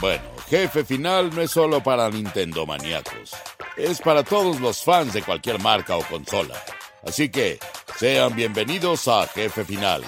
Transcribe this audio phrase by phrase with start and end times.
[0.00, 3.32] Bueno, Jefe Final no es solo para Nintendo maníacos,
[3.76, 6.54] es para todos los fans de cualquier marca o consola.
[7.04, 7.58] Así que
[7.98, 10.04] sean bienvenidos a Jefe Final,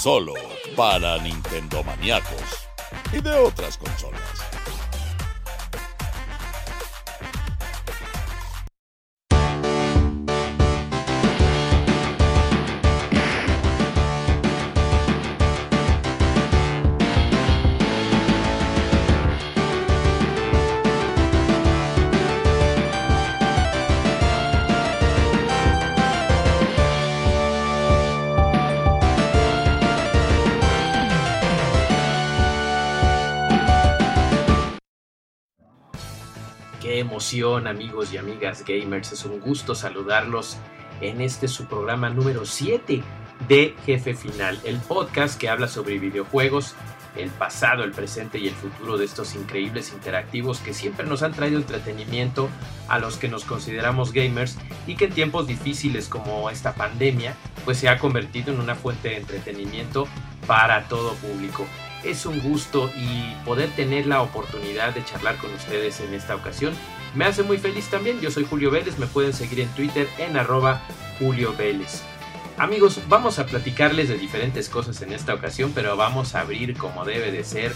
[0.00, 0.34] solo
[0.76, 2.68] para Nintendo maníacos
[3.12, 4.15] y de otras consolas.
[36.98, 39.12] Emoción, amigos y amigas gamers.
[39.12, 40.56] Es un gusto saludarlos
[41.00, 43.02] en este su programa número 7
[43.48, 46.74] de Jefe Final, el podcast que habla sobre videojuegos,
[47.16, 51.32] el pasado, el presente y el futuro de estos increíbles interactivos que siempre nos han
[51.32, 52.48] traído entretenimiento
[52.88, 57.78] a los que nos consideramos gamers y que en tiempos difíciles como esta pandemia, pues
[57.78, 60.08] se ha convertido en una fuente de entretenimiento
[60.46, 61.66] para todo público.
[62.06, 66.74] Es un gusto y poder tener la oportunidad de charlar con ustedes en esta ocasión
[67.16, 68.20] me hace muy feliz también.
[68.20, 70.82] Yo soy Julio Vélez, me pueden seguir en Twitter en arroba
[71.18, 72.02] Julio Vélez.
[72.58, 77.06] Amigos, vamos a platicarles de diferentes cosas en esta ocasión, pero vamos a abrir como
[77.06, 77.72] debe de ser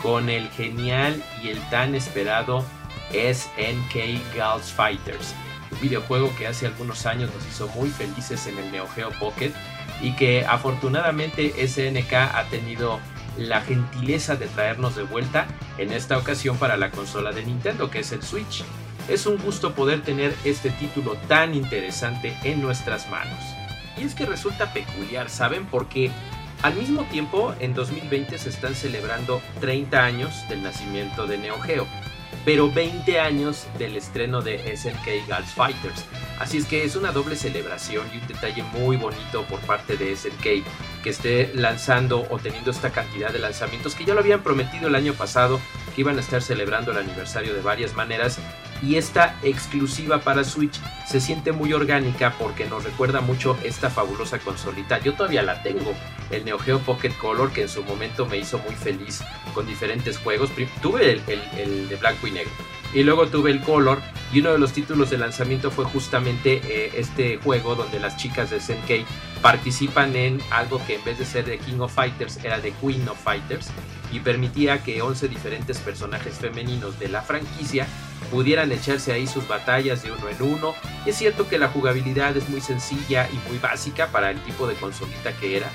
[0.00, 2.64] con el genial y el tan esperado
[3.10, 3.92] SNK
[4.32, 5.34] Girls Fighters,
[5.72, 9.52] un videojuego que hace algunos años nos hizo muy felices en el Neo Geo Pocket
[10.00, 13.00] y que afortunadamente SNK ha tenido
[13.38, 15.46] la gentileza de traernos de vuelta
[15.78, 18.64] en esta ocasión para la consola de Nintendo que es el Switch.
[19.08, 23.38] Es un gusto poder tener este título tan interesante en nuestras manos.
[23.98, 25.66] Y es que resulta peculiar, ¿saben?
[25.66, 26.10] Porque
[26.62, 31.86] al mismo tiempo en 2020 se están celebrando 30 años del nacimiento de Neo Geo
[32.44, 36.04] pero 20 años del estreno de SNK Girls Fighters.
[36.38, 40.14] Así es que es una doble celebración y un detalle muy bonito por parte de
[40.16, 40.64] SNK
[41.02, 44.94] que esté lanzando o teniendo esta cantidad de lanzamientos que ya lo habían prometido el
[44.94, 45.60] año pasado
[45.94, 48.38] que iban a estar celebrando el aniversario de varias maneras
[48.82, 54.38] y esta exclusiva para Switch se siente muy orgánica porque nos recuerda mucho esta fabulosa
[54.38, 54.98] consolita.
[55.00, 55.94] Yo todavía la tengo,
[56.30, 59.22] el Neo Geo Pocket Color que en su momento me hizo muy feliz
[59.54, 60.50] con diferentes juegos.
[60.82, 62.52] Tuve el, de blanco y negro
[62.92, 64.00] y luego tuve el Color
[64.32, 68.50] y uno de los títulos de lanzamiento fue justamente eh, este juego donde las chicas
[68.50, 69.06] de SNK
[69.42, 73.06] participan en algo que en vez de ser de King of Fighters era de Queen
[73.08, 73.68] of Fighters
[74.12, 77.86] y permitía que 11 diferentes personajes femeninos de la franquicia
[78.24, 80.74] pudieran echarse ahí sus batallas de uno en uno.
[81.06, 84.74] Es cierto que la jugabilidad es muy sencilla y muy básica para el tipo de
[84.74, 85.70] consolita que era.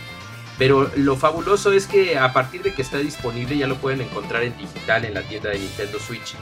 [0.57, 4.43] Pero lo fabuloso es que a partir de que está disponible ya lo pueden encontrar
[4.43, 6.35] en digital en la tienda de Nintendo Switch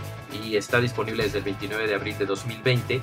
[0.44, 3.02] y está disponible desde el 29 de abril de 2020.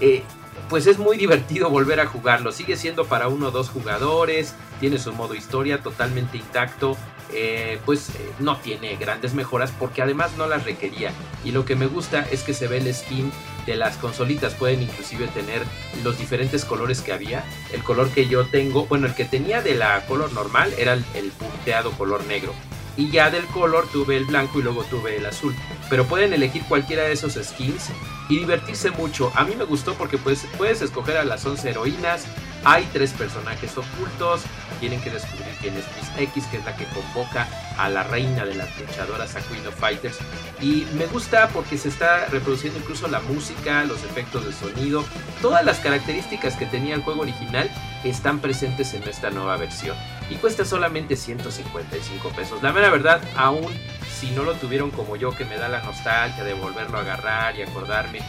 [0.00, 0.22] Eh,
[0.68, 2.52] pues es muy divertido volver a jugarlo.
[2.52, 6.96] Sigue siendo para uno o dos jugadores, tiene su modo historia totalmente intacto.
[7.32, 11.12] Eh, pues eh, no tiene grandes mejoras porque además no las requería.
[11.44, 13.32] Y lo que me gusta es que se ve el skin
[13.66, 14.54] de las consolitas.
[14.54, 15.62] Pueden inclusive tener
[16.02, 17.44] los diferentes colores que había.
[17.72, 21.04] El color que yo tengo, bueno, el que tenía de la color normal era el,
[21.14, 22.54] el punteado color negro
[22.96, 25.54] y ya del color tuve el blanco y luego tuve el azul.
[25.90, 27.90] Pero pueden elegir cualquiera de esos skins
[28.28, 29.32] y divertirse mucho.
[29.34, 32.26] A mí me gustó porque pues, puedes escoger a las 11 heroínas,
[32.64, 34.42] hay tres personajes ocultos,
[34.80, 37.46] tienen que descubrir quién es Miss X, que es la que convoca
[37.76, 40.18] a la reina de las luchadoras, a Queen of Fighters.
[40.60, 45.04] Y me gusta porque se está reproduciendo incluso la música, los efectos de sonido,
[45.42, 47.70] todas las características que tenía el juego original
[48.02, 49.96] están presentes en esta nueva versión.
[50.30, 52.62] Y cuesta solamente 155 pesos.
[52.62, 53.72] La mera verdad, aún
[54.08, 57.56] si no lo tuvieron como yo, que me da la nostalgia de volverlo a agarrar
[57.56, 58.20] y acordarme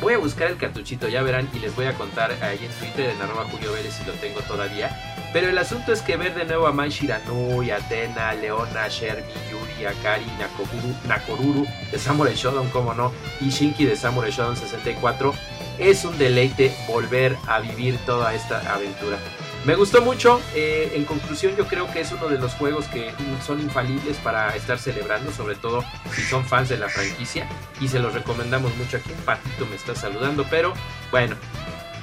[0.00, 3.10] Voy a buscar el cartuchito, ya verán, y les voy a contar ahí en Twitter,
[3.10, 4.90] en arroba Julio Vélez, si lo tengo todavía.
[5.34, 9.84] Pero el asunto es que ver de nuevo a Mai Shiranui, Atena, Leona, Sherby, Yuri,
[9.84, 15.34] Akari, Nakoruru, Nakoruru de Samurai Shodown, como no, y Shinki de Samurai Shodown 64,
[15.78, 19.18] es un deleite volver a vivir toda esta aventura.
[19.64, 23.12] Me gustó mucho, eh, en conclusión yo creo que es uno de los juegos que
[23.46, 25.84] son infalibles para estar celebrando, sobre todo
[26.14, 27.46] si son fans de la franquicia
[27.78, 28.96] y se los recomendamos mucho.
[28.96, 30.72] Aquí patito me está saludando, pero
[31.10, 31.36] bueno,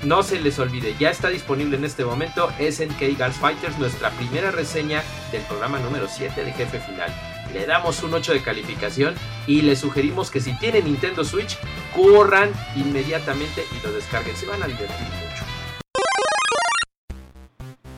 [0.03, 4.51] no se les olvide, ya está disponible en este momento SNK Girls Fighters, nuestra primera
[4.51, 5.01] reseña
[5.31, 7.11] del programa número 7 de Jefe Final.
[7.53, 9.15] Le damos un 8 de calificación
[9.47, 11.57] y les sugerimos que si tienen Nintendo Switch,
[11.95, 15.26] corran inmediatamente y lo descarguen, se van a divertir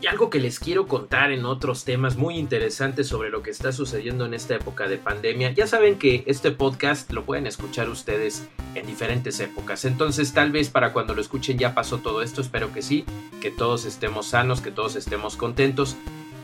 [0.07, 4.25] algo que les quiero contar en otros temas muy interesantes sobre lo que está sucediendo
[4.25, 5.51] en esta época de pandemia.
[5.51, 9.85] Ya saben que este podcast lo pueden escuchar ustedes en diferentes épocas.
[9.85, 12.41] Entonces tal vez para cuando lo escuchen ya pasó todo esto.
[12.41, 13.05] Espero que sí,
[13.41, 15.95] que todos estemos sanos, que todos estemos contentos.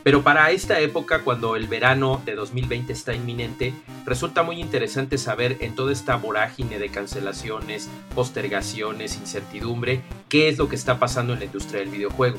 [0.06, 3.74] Pero para esta época, cuando el verano de 2020 está inminente,
[4.04, 10.68] resulta muy interesante saber en toda esta vorágine de cancelaciones, postergaciones, incertidumbre, qué es lo
[10.68, 12.38] que está pasando en la industria del videojuego.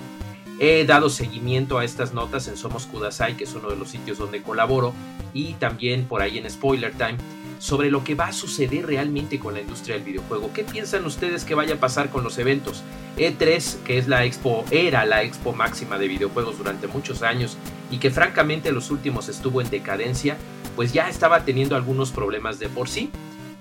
[0.59, 4.17] He dado seguimiento a estas notas en Somos Kudasai, que es uno de los sitios
[4.17, 4.93] donde colaboro,
[5.33, 7.17] y también por ahí en Spoiler Time,
[7.59, 10.51] sobre lo que va a suceder realmente con la industria del videojuego.
[10.53, 12.83] ¿Qué piensan ustedes que vaya a pasar con los eventos?
[13.17, 17.57] E3, que es la expo, era la expo máxima de videojuegos durante muchos años
[17.89, 20.37] y que francamente los últimos estuvo en decadencia,
[20.75, 23.09] pues ya estaba teniendo algunos problemas de por sí.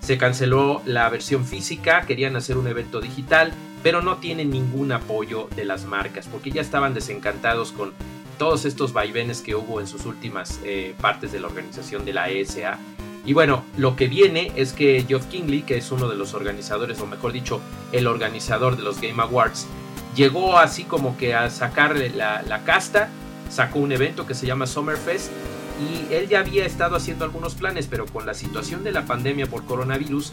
[0.01, 3.53] Se canceló la versión física, querían hacer un evento digital,
[3.87, 7.93] pero no tienen ningún apoyo de las marcas, porque ya estaban desencantados con
[8.37, 12.29] todos estos vaivenes que hubo en sus últimas eh, partes de la organización de la
[12.29, 12.81] ESA.
[13.25, 17.01] Y bueno, lo que viene es que Geoff Kingley, que es uno de los organizadores,
[17.01, 17.61] o mejor dicho,
[17.93, 19.69] el organizador de los Game Awards,
[20.17, 23.09] llegó así como que a sacarle la, la casta,
[23.51, 25.31] sacó un evento que se llama Summerfest,
[25.79, 29.47] y él ya había estado haciendo algunos planes, pero con la situación de la pandemia
[29.47, 30.33] por coronavirus,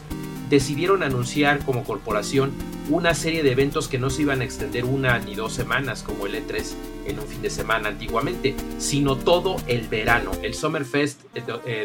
[0.49, 2.51] decidieron anunciar como corporación
[2.89, 6.25] una serie de eventos que no se iban a extender una ni dos semanas como
[6.25, 6.74] el E3
[7.07, 10.31] en un fin de semana antiguamente, sino todo el verano.
[10.41, 11.21] El Summerfest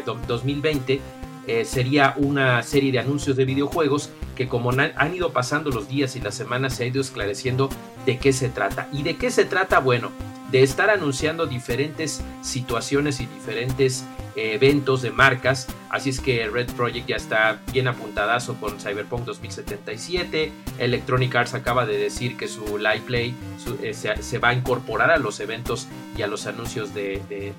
[0.05, 1.01] 2020 eh,
[1.47, 6.15] eh, sería una serie de anuncios de videojuegos que como han ido pasando los días
[6.15, 7.69] y las semanas se ha ido esclareciendo
[8.05, 8.87] de qué se trata.
[8.93, 9.79] ¿Y de qué se trata?
[9.79, 10.11] Bueno,
[10.51, 15.67] de estar anunciando diferentes situaciones y diferentes eh, eventos de marcas.
[15.89, 20.51] Así es que Red Project ya está bien apuntadazo con Cyberpunk 2077.
[20.77, 23.35] Electronic Arts acaba de decir que su Live Play
[23.81, 25.87] eh, se, va a incorporar a los eventos
[26.17, 27.53] y a los anuncios de, de,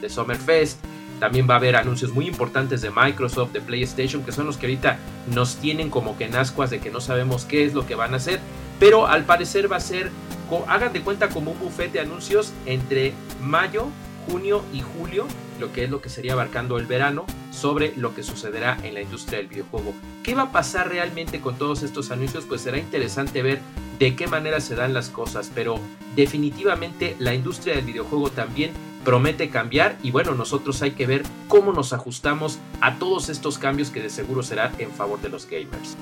[0.00, 0.78] de Summerfest.
[1.20, 4.66] También va a haber anuncios muy importantes de Microsoft, de PlayStation, que son los que
[4.66, 4.98] ahorita
[5.34, 8.14] nos tienen como que en ascuas de que no sabemos qué es lo que van
[8.14, 8.38] a hacer.
[8.78, 10.12] Pero al parecer va a ser
[10.68, 13.86] hagan de cuenta como un buffet de anuncios entre mayo,
[14.26, 15.26] junio y julio,
[15.58, 19.02] lo que es lo que sería abarcando el verano, sobre lo que sucederá en la
[19.02, 19.94] industria del videojuego.
[20.22, 22.44] ¿Qué va a pasar realmente con todos estos anuncios?
[22.44, 23.60] Pues será interesante ver
[23.98, 25.80] de qué manera se dan las cosas, pero
[26.14, 28.72] definitivamente la industria del videojuego también
[29.04, 33.90] promete cambiar y bueno, nosotros hay que ver cómo nos ajustamos a todos estos cambios
[33.90, 35.96] que de seguro serán en favor de los gamers.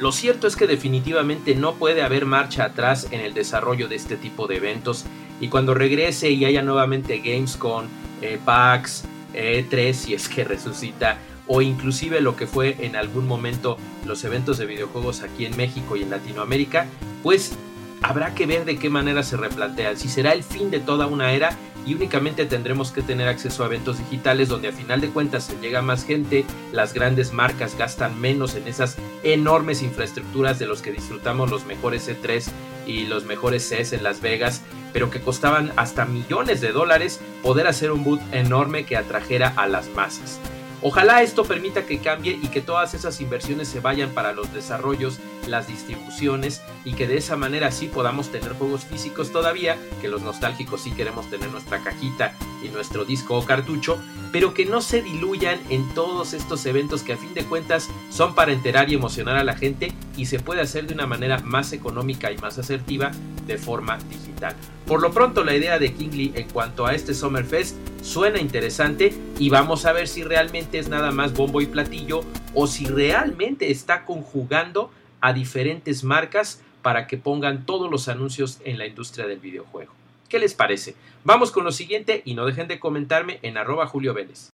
[0.00, 4.16] Lo cierto es que definitivamente no puede haber marcha atrás en el desarrollo de este
[4.16, 5.04] tipo de eventos
[5.40, 7.84] y cuando regrese y haya nuevamente Gamescom,
[8.22, 9.04] eh, PAX,
[9.34, 13.76] E3 eh, si es que resucita o inclusive lo que fue en algún momento
[14.06, 16.86] los eventos de videojuegos aquí en México y en Latinoamérica,
[17.22, 17.52] pues
[18.00, 21.32] habrá que ver de qué manera se replantean, si será el fin de toda una
[21.32, 25.44] era y únicamente tendremos que tener acceso a eventos digitales donde a final de cuentas
[25.44, 30.80] se llega más gente, las grandes marcas gastan menos en esas enormes infraestructuras de los
[30.80, 32.44] que disfrutamos los mejores E3
[32.86, 34.62] y los mejores CES en Las Vegas,
[34.92, 39.66] pero que costaban hasta millones de dólares poder hacer un boot enorme que atrajera a
[39.66, 40.40] las masas.
[40.84, 45.20] Ojalá esto permita que cambie y que todas esas inversiones se vayan para los desarrollos,
[45.46, 50.22] las distribuciones y que de esa manera sí podamos tener juegos físicos todavía, que los
[50.22, 52.34] nostálgicos sí queremos tener nuestra cajita
[52.64, 53.96] y nuestro disco o cartucho,
[54.32, 58.34] pero que no se diluyan en todos estos eventos que a fin de cuentas son
[58.34, 61.72] para enterar y emocionar a la gente y se puede hacer de una manera más
[61.72, 63.12] económica y más asertiva
[63.46, 64.56] de forma digital.
[64.86, 69.48] Por lo pronto la idea de Kingley en cuanto a este Summerfest suena interesante y
[69.48, 72.22] vamos a ver si realmente es nada más bombo y platillo
[72.54, 78.76] o si realmente está conjugando a diferentes marcas para que pongan todos los anuncios en
[78.76, 79.92] la industria del videojuego.
[80.28, 80.96] ¿Qué les parece?
[81.24, 84.50] Vamos con lo siguiente y no dejen de comentarme en arroba Julio Vélez.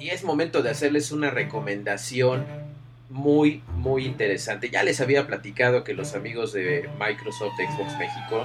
[0.00, 2.44] Y es momento de hacerles una recomendación
[3.12, 4.70] muy, muy interesante.
[4.70, 8.44] Ya les había platicado que los amigos de Microsoft Xbox México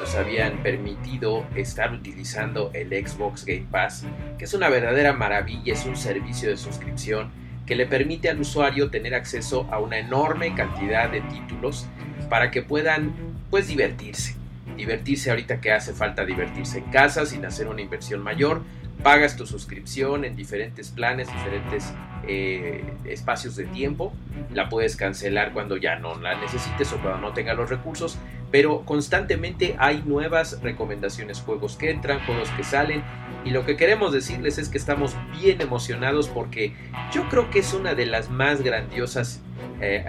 [0.00, 4.04] nos habían permitido estar utilizando el Xbox Game Pass,
[4.36, 7.30] que es una verdadera maravilla, es un servicio de suscripción
[7.64, 11.86] que le permite al usuario tener acceso a una enorme cantidad de títulos
[12.28, 13.12] para que puedan
[13.50, 14.36] pues divertirse.
[14.76, 18.62] Divertirse ahorita que hace falta divertirse en casa sin hacer una inversión mayor.
[19.02, 21.92] Pagas tu suscripción en diferentes planes, diferentes
[22.26, 24.12] eh, espacios de tiempo.
[24.52, 28.18] La puedes cancelar cuando ya no la necesites o cuando no tenga los recursos.
[28.50, 33.02] Pero constantemente hay nuevas recomendaciones, juegos que entran, juegos que salen.
[33.44, 36.74] Y lo que queremos decirles es que estamos bien emocionados porque
[37.12, 39.40] yo creo que es una de las más grandiosas
[39.80, 40.04] eh,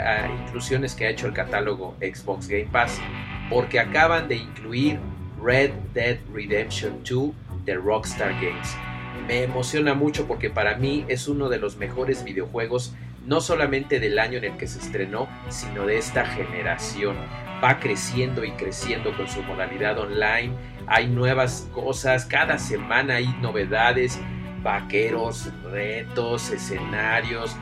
[0.46, 3.00] inclusiones que ha hecho el catálogo Xbox Game Pass
[3.50, 5.00] porque acaban de incluir
[5.42, 7.32] Red Dead Redemption 2
[7.66, 8.75] de Rockstar Games.
[9.28, 12.94] Me emociona mucho porque para mí es uno de los mejores videojuegos
[13.26, 17.16] no solamente del año en el que se estrenó, sino de esta generación.
[17.64, 20.54] Va creciendo y creciendo con su modalidad online,
[20.88, 24.20] hay nuevas cosas, cada semana hay novedades,
[24.64, 27.56] vaqueros, retos, escenarios,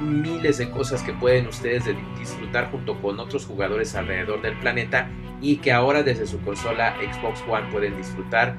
[0.00, 1.84] miles de cosas que pueden ustedes
[2.18, 5.08] disfrutar junto con otros jugadores alrededor del planeta
[5.40, 8.56] y que ahora desde su consola Xbox One pueden disfrutar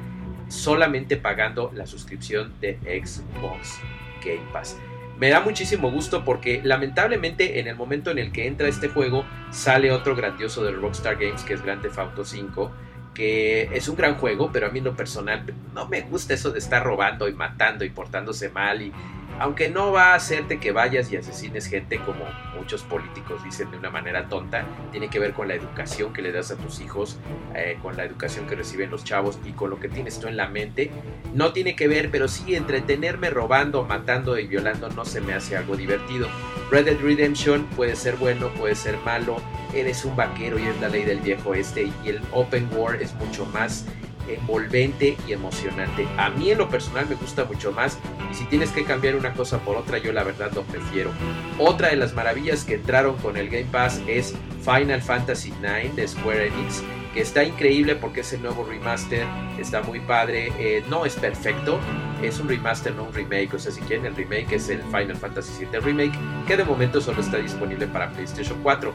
[0.48, 3.80] solamente pagando la suscripción de Xbox
[4.24, 4.78] Game Pass.
[5.18, 9.26] Me da muchísimo gusto porque lamentablemente en el momento en el que entra este juego
[9.50, 12.72] sale otro grandioso de Rockstar Games que es Grand Theft Auto 5
[13.14, 16.52] que es un gran juego, pero a mí en lo personal no me gusta eso
[16.52, 18.92] de estar robando y matando y portándose mal y
[19.40, 22.26] aunque no va a hacerte que vayas y asesines gente como
[22.58, 26.32] muchos políticos dicen de una manera tonta, tiene que ver con la educación que le
[26.32, 27.18] das a tus hijos,
[27.54, 30.38] eh, con la educación que reciben los chavos y con lo que tienes tú en
[30.38, 30.92] la mente.
[31.34, 35.58] No tiene que ver, pero sí entretenerme robando, matando y violando no se me hace
[35.58, 36.28] algo divertido.
[36.72, 39.38] Red Dead Redemption puede ser bueno, puede ser malo,
[39.74, 43.14] eres un vaquero y es la ley del viejo este y el open world es
[43.16, 43.86] mucho más
[44.28, 46.08] envolvente y emocionante.
[46.18, 47.98] A mí en lo personal me gusta mucho más
[48.32, 51.12] y si tienes que cambiar una cosa por otra yo la verdad lo prefiero.
[51.58, 56.08] Otra de las maravillas que entraron con el Game Pass es Final Fantasy IX de
[56.08, 56.84] Square Enix
[57.16, 59.26] que está increíble porque es el nuevo remaster,
[59.58, 61.80] está muy padre, eh, no es perfecto,
[62.22, 65.16] es un remaster, no un remake, o sea, si quieren el remake es el Final
[65.16, 66.12] Fantasy VII Remake,
[66.46, 68.94] que de momento solo está disponible para PlayStation 4.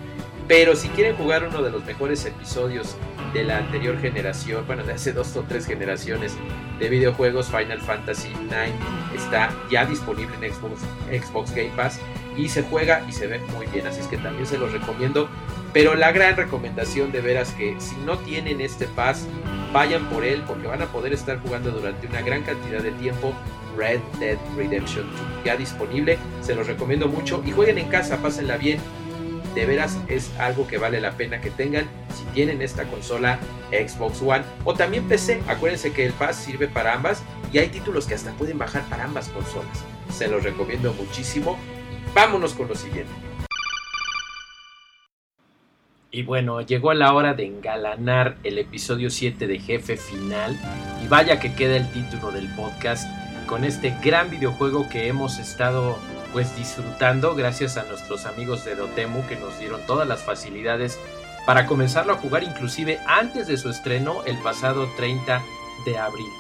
[0.51, 2.97] Pero si quieren jugar uno de los mejores episodios
[3.33, 6.35] de la anterior generación, bueno, de hace dos o tres generaciones
[6.81, 8.75] de videojuegos, Final Fantasy IX
[9.15, 12.01] está ya disponible en Xbox, Xbox Game Pass
[12.37, 15.29] y se juega y se ve muy bien, así es que también se los recomiendo.
[15.73, 19.29] Pero la gran recomendación de veras que si no tienen este pass,
[19.73, 23.33] vayan por él porque van a poder estar jugando durante una gran cantidad de tiempo
[23.79, 28.57] Red Dead Redemption 2 ya disponible, se los recomiendo mucho y jueguen en casa, pásenla
[28.57, 28.81] bien
[29.55, 33.39] de veras es algo que vale la pena que tengan si tienen esta consola
[33.71, 35.43] Xbox One o también PC.
[35.49, 39.05] Acuérdense que el Pass sirve para ambas y hay títulos que hasta pueden bajar para
[39.05, 39.85] ambas consolas.
[40.13, 41.59] Se los recomiendo muchísimo.
[42.15, 43.13] Vámonos con lo siguiente.
[46.13, 50.59] Y bueno, llegó la hora de engalanar el episodio 7 de Jefe Final.
[51.05, 53.09] Y vaya que queda el título del podcast
[53.47, 55.99] con este gran videojuego que hemos estado
[56.33, 60.99] pues disfrutando gracias a nuestros amigos de Dotemu que nos dieron todas las facilidades
[61.47, 65.43] para comenzarlo a jugar inclusive antes de su estreno el pasado 30
[65.85, 66.31] de abril.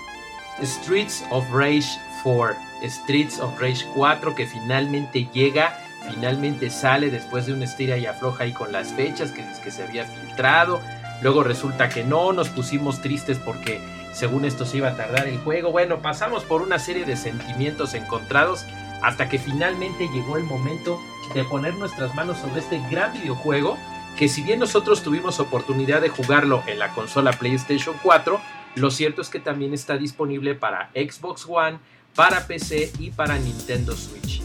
[0.63, 1.89] Streets of Rage
[2.23, 5.79] 4, Streets of Rage 4 que finalmente llega,
[6.09, 9.83] finalmente sale después de una estira y afloja ahí con las fechas que, que se
[9.83, 10.81] había filtrado.
[11.23, 13.81] Luego resulta que no, nos pusimos tristes porque
[14.13, 15.71] según esto se iba a tardar el juego.
[15.71, 18.65] Bueno, pasamos por una serie de sentimientos encontrados
[19.03, 21.01] hasta que finalmente llegó el momento
[21.35, 23.77] de poner nuestras manos sobre este gran videojuego
[24.17, 28.41] que si bien nosotros tuvimos oportunidad de jugarlo en la consola PlayStation 4,
[28.75, 31.79] lo cierto es que también está disponible para Xbox One,
[32.15, 34.43] para PC y para Nintendo Switch.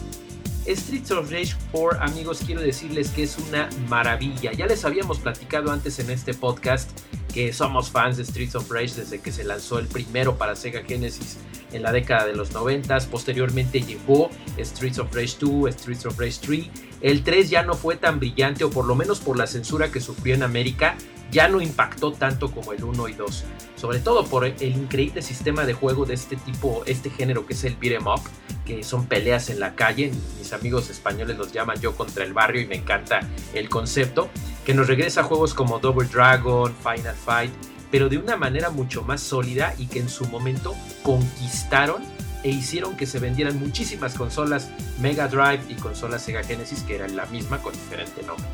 [0.66, 4.52] Streets of Rage 4, amigos, quiero decirles que es una maravilla.
[4.52, 6.90] Ya les habíamos platicado antes en este podcast
[7.36, 10.82] que somos fans de Streets of Rage desde que se lanzó el primero para Sega
[10.82, 11.36] Genesis
[11.70, 12.98] en la década de los 90.
[13.10, 16.66] Posteriormente llegó Streets of Rage 2, Streets of Rage 3.
[17.02, 20.00] El 3 ya no fue tan brillante, o por lo menos por la censura que
[20.00, 20.96] sufrió en América,
[21.30, 23.44] ya no impactó tanto como el 1 y 2.
[23.76, 27.64] Sobre todo por el increíble sistema de juego de este tipo, este género que es
[27.64, 28.22] el beat'em up,
[28.64, 30.10] que son peleas en la calle.
[30.38, 33.20] Mis amigos españoles los llaman yo contra el barrio y me encanta
[33.52, 34.30] el concepto
[34.66, 37.52] que nos regresa a juegos como Double Dragon, Final Fight,
[37.92, 42.02] pero de una manera mucho más sólida y que en su momento conquistaron
[42.42, 44.70] e hicieron que se vendieran muchísimas consolas
[45.00, 48.44] Mega Drive y consolas Sega Genesis que eran la misma con diferente nombre.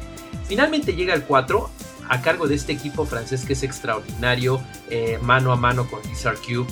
[0.47, 1.71] Finalmente llega el 4
[2.11, 6.38] a cargo de este equipo francés que es extraordinario, eh, mano a mano con Lizard
[6.40, 6.71] Cube.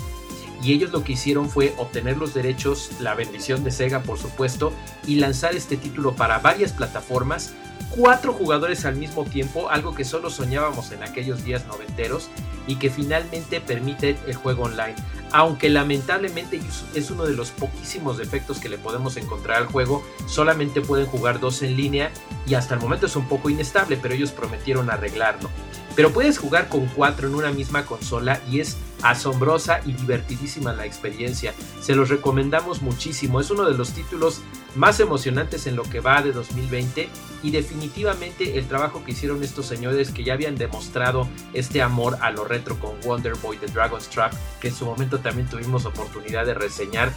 [0.63, 4.75] Y ellos lo que hicieron fue obtener los derechos, la bendición de Sega por supuesto,
[5.07, 7.55] y lanzar este título para varias plataformas
[7.91, 12.29] cuatro jugadores al mismo tiempo, algo que solo soñábamos en aquellos días noventeros
[12.67, 14.95] y que finalmente permite el juego online.
[15.33, 16.61] Aunque lamentablemente
[16.95, 21.41] es uno de los poquísimos defectos que le podemos encontrar al juego, solamente pueden jugar
[21.41, 22.11] dos en línea
[22.47, 25.51] y hasta el momento es un poco inestable, pero ellos prometieron arreglarlo.
[25.97, 30.87] Pero puedes jugar con cuatro en una misma consola y es asombrosa y divertidísima la
[30.87, 31.53] experiencia.
[31.81, 33.41] Se los recomendamos muchísimo.
[33.41, 34.41] Es uno de los títulos
[34.75, 37.09] más emocionantes en lo que va de 2020
[37.43, 42.31] y definitivamente el trabajo que hicieron estos señores que ya habían demostrado este amor a
[42.31, 46.47] lo retro con Wonder Boy The Dragon's Trap, que en su momento también tuvimos oportunidad
[46.47, 47.12] de reseñar,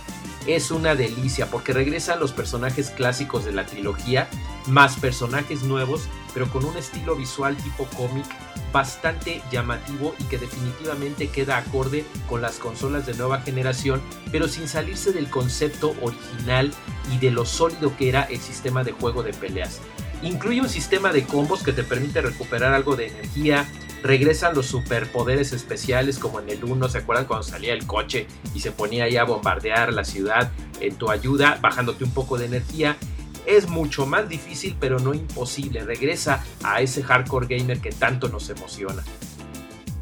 [0.47, 4.27] es una delicia porque regresan los personajes clásicos de la trilogía,
[4.67, 8.25] más personajes nuevos, pero con un estilo visual tipo cómic
[8.71, 14.67] bastante llamativo y que definitivamente queda acorde con las consolas de nueva generación, pero sin
[14.67, 16.73] salirse del concepto original
[17.13, 19.79] y de lo sólido que era el sistema de juego de peleas.
[20.23, 23.67] Incluye un sistema de combos que te permite recuperar algo de energía,
[24.01, 28.61] regresan los superpoderes especiales como en el 1, ¿se acuerdan cuando salía el coche y
[28.61, 32.97] se ponía ahí a bombardear la ciudad en tu ayuda, bajándote un poco de energía?
[33.45, 38.49] Es mucho más difícil pero no imposible, regresa a ese hardcore gamer que tanto nos
[38.49, 39.03] emociona.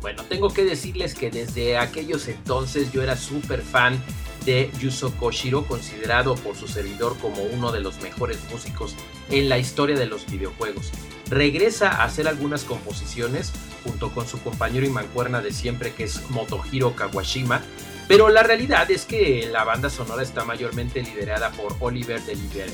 [0.01, 4.01] Bueno, tengo que decirles que desde aquellos entonces yo era súper fan
[4.45, 8.95] de Yuzo Koshiro, considerado por su servidor como uno de los mejores músicos
[9.29, 10.89] en la historia de los videojuegos.
[11.29, 16.29] Regresa a hacer algunas composiciones junto con su compañero y mancuerna de siempre que es
[16.29, 17.61] Motohiro Kawashima,
[18.07, 22.73] pero la realidad es que la banda sonora está mayormente liderada por Oliver Delivery,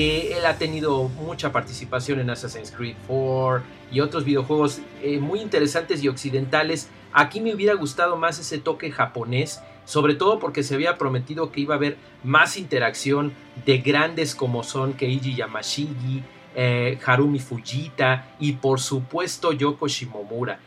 [0.00, 5.40] que él ha tenido mucha participación en Assassin's Creed 4 y otros videojuegos eh, muy
[5.40, 6.88] interesantes y occidentales.
[7.12, 11.60] Aquí me hubiera gustado más ese toque japonés sobre todo porque se había prometido que
[11.60, 13.34] iba a haber más interacción
[13.66, 16.22] de grandes como son Keiji Yamashigi,
[16.54, 20.60] eh, Harumi Fujita y por supuesto Yoko Shimomura.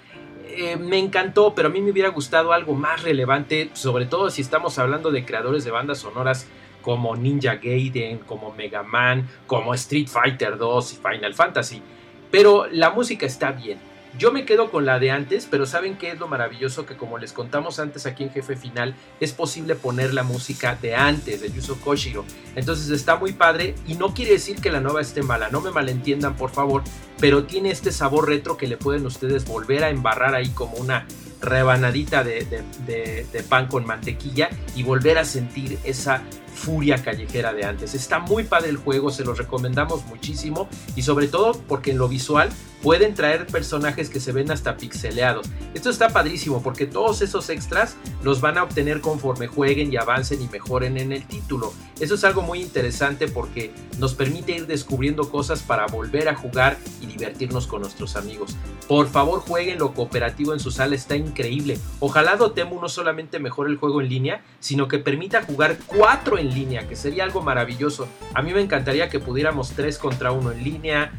[0.45, 4.43] Eh, me encantó, pero a mí me hubiera gustado algo más relevante, sobre todo si
[4.43, 6.45] estamos hablando de creadores de bandas sonoras
[6.83, 11.81] como Ninja Gaiden, como Mega Man, como Street Fighter 2 y Final Fantasy.
[12.29, 13.79] Pero la música está bien,
[14.17, 16.85] yo me quedo con la de antes, pero ¿saben qué es lo maravilloso?
[16.85, 20.93] Que como les contamos antes aquí en Jefe Final, es posible poner la música de
[20.93, 22.23] antes, de Yuzo Koshiro.
[22.55, 25.71] Entonces está muy padre y no quiere decir que la nueva esté mala, no me
[25.71, 26.83] malentiendan por favor,
[27.19, 31.07] pero tiene este sabor retro que le pueden ustedes volver a embarrar ahí como una
[31.41, 32.45] rebanadita de,
[32.85, 36.21] de pan con mantequilla y volver a sentir esa
[36.53, 37.93] furia callejera de antes.
[37.93, 42.07] Está muy padre el juego, se los recomendamos muchísimo y sobre todo porque en lo
[42.07, 42.49] visual
[42.83, 45.49] pueden traer personajes que se ven hasta pixeleados.
[45.73, 50.41] Esto está padrísimo porque todos esos extras los van a obtener conforme jueguen y avancen
[50.41, 51.73] y mejoren en el título.
[51.99, 56.77] Eso es algo muy interesante porque nos permite ir descubriendo cosas para volver a jugar
[57.01, 58.57] y divertirnos con nuestros amigos.
[58.87, 61.79] Por favor jueguen lo cooperativo en su sala, está increíble.
[62.01, 66.53] Ojalá Dotemu no solamente mejore el juego en línea, sino que permita jugar 4 en
[66.53, 68.09] línea, que sería algo maravilloso.
[68.33, 71.13] A mí me encantaría que pudiéramos 3 contra 1 en línea,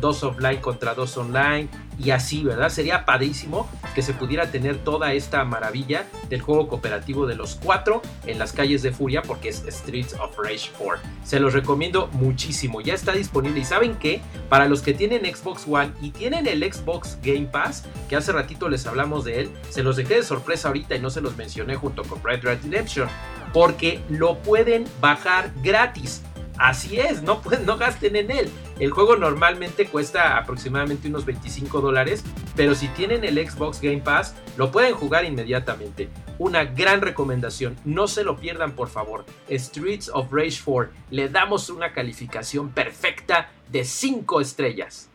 [0.00, 2.70] 2 offline contra 2 online y así, ¿verdad?
[2.70, 8.02] Sería padrísimo que se pudiera tener toda esta maravilla del juego cooperativo de los cuatro
[8.26, 11.02] en las calles de Furia porque es Streets of Rage 4.
[11.22, 15.66] Se los recomiendo muchísimo, ya está disponible y saben que para los que tienen Xbox
[15.68, 19.82] One y tienen el Xbox Game Pass, que hace ratito les hablamos de él, se
[19.82, 23.08] los dejé de sorpresa ahorita y no se los mencioné junto con Red Red Redemption
[23.52, 26.22] porque lo pueden bajar gratis
[26.58, 28.50] Así es, no, pues, no gasten en él.
[28.80, 32.24] El juego normalmente cuesta aproximadamente unos 25 dólares,
[32.56, 36.08] pero si tienen el Xbox Game Pass, lo pueden jugar inmediatamente.
[36.38, 39.24] Una gran recomendación, no se lo pierdan por favor.
[39.48, 45.08] Streets of Rage 4, le damos una calificación perfecta de 5 estrellas.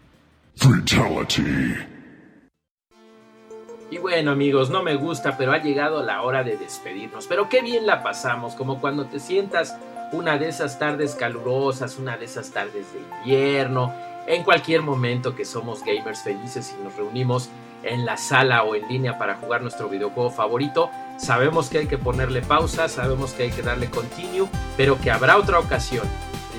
[3.91, 7.27] Y bueno amigos, no me gusta, pero ha llegado la hora de despedirnos.
[7.27, 9.77] Pero qué bien la pasamos, como cuando te sientas
[10.11, 13.93] una de esas tardes calurosas, una de esas tardes de invierno,
[14.27, 17.49] en cualquier momento que somos gamers felices y nos reunimos
[17.83, 21.97] en la sala o en línea para jugar nuestro videojuego favorito, sabemos que hay que
[21.97, 26.05] ponerle pausa, sabemos que hay que darle continue, pero que habrá otra ocasión.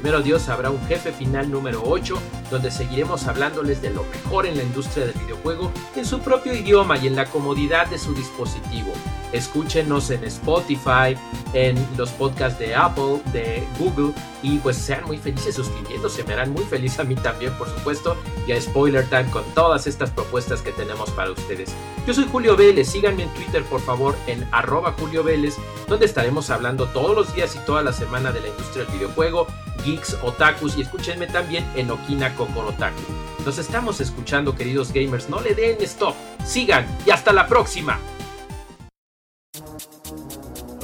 [0.01, 2.19] Primero Dios habrá un jefe final número 8,
[2.51, 6.97] donde seguiremos hablándoles de lo mejor en la industria del videojuego en su propio idioma
[6.97, 8.95] y en la comodidad de su dispositivo.
[9.33, 11.19] Escúchenos en Spotify,
[11.53, 16.53] en los podcasts de Apple, de Google y pues sean muy felices suscribiéndose, me harán
[16.53, 20.63] muy feliz a mí también por supuesto y a Spoiler Time con todas estas propuestas
[20.63, 21.75] que tenemos para ustedes.
[22.07, 26.49] Yo soy Julio Vélez, síganme en Twitter por favor en arroba Julio Vélez, donde estaremos
[26.49, 29.47] hablando todos los días y toda la semana de la industria del videojuego,
[29.85, 33.01] geeks, otakus y escúchenme también en Okina Kokorotaku.
[33.45, 36.15] Nos estamos escuchando queridos gamers, no le den stop,
[36.45, 37.99] sigan y hasta la próxima.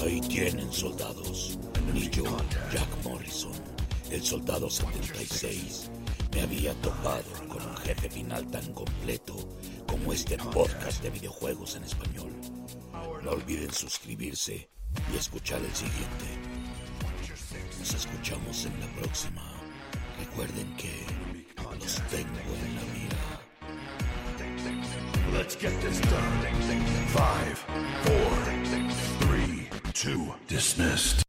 [0.03, 1.59] Ahí tienen soldados.
[1.95, 2.25] Y yo,
[2.73, 3.53] Jack Morrison,
[4.11, 5.91] el soldado 76,
[6.35, 9.37] me había topado con un jefe final tan completo
[9.87, 12.31] como este podcast de videojuegos en español.
[13.23, 14.69] No olviden suscribirse
[15.13, 16.46] y escuchar el siguiente.
[17.87, 19.43] Nos escuchamos en la próxima.
[20.19, 20.91] Recuerden que
[21.63, 23.17] los tengo en la mira.
[25.33, 26.43] Let's get this done.
[27.15, 27.65] Five,
[28.03, 28.33] four,
[29.21, 31.26] three, two, dismissed.